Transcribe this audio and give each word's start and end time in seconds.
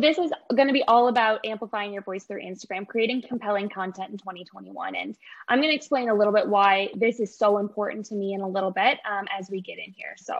this 0.00 0.18
is 0.18 0.32
going 0.54 0.66
to 0.66 0.72
be 0.72 0.82
all 0.88 1.08
about 1.08 1.40
amplifying 1.44 1.92
your 1.92 2.02
voice 2.02 2.24
through 2.24 2.42
Instagram, 2.42 2.86
creating 2.86 3.22
compelling 3.28 3.68
content 3.68 4.10
in 4.10 4.18
2021. 4.18 4.96
And 4.96 5.14
I'm 5.48 5.58
going 5.58 5.70
to 5.70 5.76
explain 5.76 6.08
a 6.08 6.14
little 6.14 6.32
bit 6.32 6.48
why 6.48 6.88
this 6.94 7.20
is 7.20 7.36
so 7.36 7.58
important 7.58 8.06
to 8.06 8.14
me 8.14 8.32
in 8.34 8.40
a 8.40 8.48
little 8.48 8.70
bit 8.70 8.98
um, 9.08 9.26
as 9.36 9.50
we 9.50 9.60
get 9.60 9.78
in 9.78 9.92
here. 9.94 10.14
So, 10.16 10.34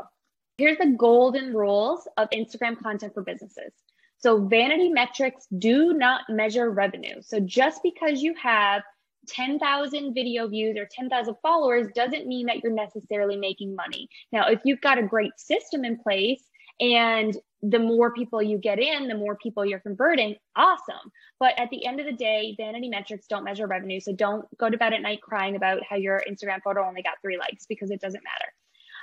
here's 0.58 0.78
the 0.78 0.94
golden 0.98 1.54
rules 1.54 2.08
of 2.16 2.28
Instagram 2.30 2.80
content 2.82 3.14
for 3.14 3.22
businesses. 3.22 3.72
So, 4.18 4.46
vanity 4.46 4.88
metrics 4.88 5.46
do 5.58 5.92
not 5.92 6.22
measure 6.28 6.70
revenue. 6.70 7.20
So, 7.20 7.40
just 7.40 7.82
because 7.82 8.22
you 8.22 8.34
have 8.42 8.82
10,000 9.28 10.14
video 10.14 10.48
views 10.48 10.76
or 10.78 10.88
10,000 10.90 11.34
followers 11.42 11.86
doesn't 11.94 12.26
mean 12.26 12.46
that 12.46 12.62
you're 12.62 12.72
necessarily 12.72 13.36
making 13.36 13.74
money. 13.74 14.08
Now, 14.32 14.48
if 14.48 14.60
you've 14.64 14.80
got 14.80 14.98
a 14.98 15.02
great 15.02 15.32
system 15.36 15.84
in 15.84 15.98
place 15.98 16.42
and 16.80 17.36
the 17.62 17.78
more 17.78 18.12
people 18.12 18.42
you 18.42 18.58
get 18.58 18.78
in, 18.78 19.06
the 19.06 19.14
more 19.14 19.36
people 19.36 19.66
you're 19.66 19.80
converting. 19.80 20.36
Awesome. 20.56 21.12
But 21.38 21.58
at 21.58 21.68
the 21.70 21.86
end 21.86 22.00
of 22.00 22.06
the 22.06 22.12
day, 22.12 22.54
vanity 22.56 22.88
metrics 22.88 23.26
don't 23.26 23.44
measure 23.44 23.66
revenue. 23.66 24.00
So 24.00 24.12
don't 24.12 24.46
go 24.58 24.70
to 24.70 24.78
bed 24.78 24.94
at 24.94 25.02
night 25.02 25.20
crying 25.20 25.56
about 25.56 25.82
how 25.88 25.96
your 25.96 26.22
Instagram 26.28 26.62
photo 26.64 26.86
only 26.86 27.02
got 27.02 27.14
three 27.20 27.38
likes 27.38 27.66
because 27.66 27.90
it 27.90 28.00
doesn't 28.00 28.24
matter. 28.24 28.52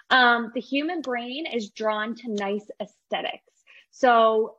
Um, 0.09 0.51
the 0.55 0.61
human 0.61 1.01
brain 1.01 1.45
is 1.45 1.69
drawn 1.69 2.15
to 2.15 2.33
nice 2.33 2.65
aesthetics. 2.81 3.43
So 3.91 4.55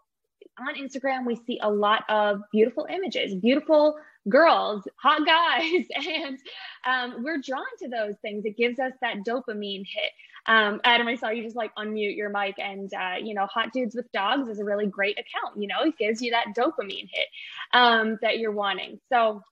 on 0.66 0.74
Instagram, 0.74 1.26
we 1.26 1.36
see 1.36 1.58
a 1.62 1.70
lot 1.70 2.04
of 2.08 2.40
beautiful 2.50 2.86
images, 2.90 3.34
beautiful 3.34 3.96
girls, 4.28 4.86
hot 4.96 5.24
guys, 5.26 5.86
and 5.96 6.38
um, 6.86 7.22
we're 7.22 7.38
drawn 7.38 7.64
to 7.80 7.88
those 7.88 8.14
things. 8.22 8.44
It 8.44 8.56
gives 8.56 8.78
us 8.78 8.92
that 9.00 9.18
dopamine 9.26 9.84
hit. 9.86 10.12
Um, 10.46 10.80
Adam, 10.84 11.06
I 11.08 11.16
saw 11.16 11.28
you 11.28 11.42
just 11.42 11.56
like 11.56 11.74
unmute 11.76 12.16
your 12.16 12.30
mic, 12.30 12.58
and 12.58 12.92
uh, 12.94 13.16
you 13.22 13.34
know, 13.34 13.46
Hot 13.46 13.72
Dudes 13.72 13.94
with 13.94 14.10
Dogs 14.12 14.48
is 14.48 14.58
a 14.58 14.64
really 14.64 14.86
great 14.86 15.18
account. 15.18 15.60
You 15.60 15.68
know, 15.68 15.82
it 15.82 15.98
gives 15.98 16.22
you 16.22 16.30
that 16.30 16.54
dopamine 16.56 17.08
hit 17.12 17.28
um, 17.72 18.18
that 18.22 18.38
you're 18.38 18.52
wanting. 18.52 18.98
So, 19.10 19.42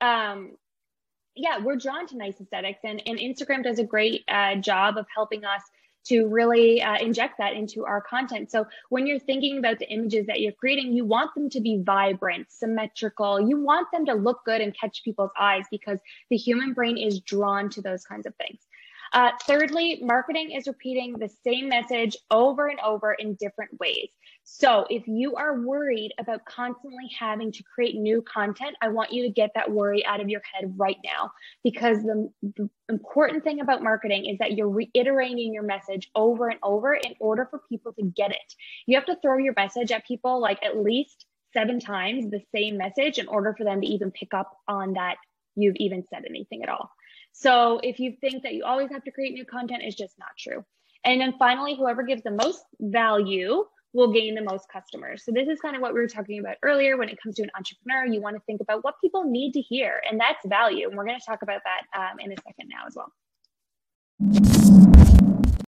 um, 0.00 0.56
yeah, 1.34 1.58
we're 1.58 1.76
drawn 1.76 2.06
to 2.06 2.16
nice 2.16 2.40
aesthetics, 2.40 2.80
and, 2.84 3.02
and 3.06 3.18
Instagram 3.18 3.64
does 3.64 3.78
a 3.78 3.84
great 3.84 4.24
uh, 4.28 4.54
job 4.56 4.96
of 4.96 5.06
helping 5.14 5.44
us 5.44 5.62
to 6.08 6.26
really 6.26 6.82
uh, 6.82 6.98
inject 6.98 7.38
that 7.38 7.54
into 7.54 7.84
our 7.84 8.00
content. 8.00 8.50
So 8.50 8.66
when 8.90 9.06
you're 9.06 9.18
thinking 9.18 9.58
about 9.58 9.78
the 9.78 9.90
images 9.90 10.26
that 10.26 10.40
you're 10.40 10.52
creating, 10.52 10.92
you 10.92 11.04
want 11.04 11.34
them 11.34 11.50
to 11.50 11.60
be 11.60 11.82
vibrant, 11.82 12.50
symmetrical. 12.50 13.40
You 13.40 13.60
want 13.60 13.88
them 13.92 14.06
to 14.06 14.14
look 14.14 14.44
good 14.44 14.60
and 14.60 14.76
catch 14.78 15.02
people's 15.04 15.30
eyes 15.38 15.64
because 15.70 15.98
the 16.30 16.36
human 16.36 16.72
brain 16.72 16.96
is 16.96 17.20
drawn 17.20 17.70
to 17.70 17.82
those 17.82 18.04
kinds 18.04 18.26
of 18.26 18.34
things. 18.36 18.60
Uh, 19.16 19.30
thirdly, 19.46 19.98
marketing 20.02 20.50
is 20.50 20.66
repeating 20.66 21.14
the 21.14 21.30
same 21.42 21.70
message 21.70 22.18
over 22.30 22.66
and 22.66 22.78
over 22.80 23.14
in 23.14 23.34
different 23.36 23.70
ways. 23.80 24.10
So 24.44 24.84
if 24.90 25.08
you 25.08 25.36
are 25.36 25.58
worried 25.62 26.12
about 26.18 26.44
constantly 26.44 27.10
having 27.18 27.50
to 27.52 27.62
create 27.62 27.94
new 27.94 28.20
content, 28.20 28.76
I 28.82 28.88
want 28.88 29.14
you 29.14 29.22
to 29.22 29.30
get 29.30 29.52
that 29.54 29.70
worry 29.70 30.04
out 30.04 30.20
of 30.20 30.28
your 30.28 30.42
head 30.52 30.74
right 30.76 30.98
now 31.02 31.32
because 31.64 32.02
the, 32.02 32.30
the 32.42 32.68
important 32.90 33.42
thing 33.42 33.60
about 33.60 33.82
marketing 33.82 34.26
is 34.26 34.36
that 34.36 34.52
you're 34.52 34.68
reiterating 34.68 35.54
your 35.54 35.62
message 35.62 36.10
over 36.14 36.50
and 36.50 36.60
over 36.62 36.92
in 36.92 37.14
order 37.18 37.48
for 37.50 37.62
people 37.70 37.94
to 37.94 38.02
get 38.02 38.32
it. 38.32 38.54
You 38.84 38.98
have 38.98 39.06
to 39.06 39.16
throw 39.22 39.38
your 39.38 39.54
message 39.56 39.92
at 39.92 40.06
people 40.06 40.42
like 40.42 40.62
at 40.62 40.76
least 40.76 41.24
seven 41.54 41.80
times 41.80 42.30
the 42.30 42.42
same 42.54 42.76
message 42.76 43.18
in 43.18 43.28
order 43.28 43.54
for 43.56 43.64
them 43.64 43.80
to 43.80 43.86
even 43.86 44.10
pick 44.10 44.34
up 44.34 44.58
on 44.68 44.92
that 44.92 45.16
you've 45.56 45.76
even 45.76 46.04
said 46.12 46.24
anything 46.28 46.62
at 46.62 46.68
all. 46.68 46.90
So 47.32 47.80
if 47.82 47.98
you 47.98 48.14
think 48.20 48.42
that 48.44 48.54
you 48.54 48.64
always 48.64 48.90
have 48.90 49.04
to 49.04 49.10
create 49.10 49.34
new 49.34 49.44
content, 49.44 49.82
it's 49.84 49.96
just 49.96 50.14
not 50.18 50.28
true. 50.38 50.64
And 51.04 51.20
then 51.20 51.34
finally, 51.38 51.76
whoever 51.76 52.02
gives 52.02 52.22
the 52.22 52.30
most 52.30 52.64
value 52.80 53.64
will 53.92 54.12
gain 54.12 54.34
the 54.34 54.42
most 54.42 54.66
customers. 54.72 55.24
So 55.24 55.32
this 55.32 55.48
is 55.48 55.60
kind 55.60 55.74
of 55.74 55.82
what 55.82 55.94
we 55.94 56.00
were 56.00 56.08
talking 56.08 56.38
about 56.38 56.56
earlier. 56.62 56.96
When 56.96 57.08
it 57.08 57.18
comes 57.22 57.36
to 57.36 57.42
an 57.42 57.50
entrepreneur, 57.56 58.06
you 58.06 58.20
want 58.20 58.36
to 58.36 58.42
think 58.46 58.60
about 58.60 58.84
what 58.84 58.94
people 59.00 59.24
need 59.24 59.52
to 59.52 59.60
hear, 59.60 60.02
and 60.08 60.20
that's 60.20 60.38
value. 60.46 60.88
And 60.88 60.96
we're 60.96 61.06
going 61.06 61.18
to 61.18 61.26
talk 61.26 61.42
about 61.42 61.62
that 61.64 61.98
um, 61.98 62.18
in 62.20 62.32
a 62.32 62.36
second 62.46 62.68
now 62.68 62.86
as 62.86 62.94
well. 62.94 64.55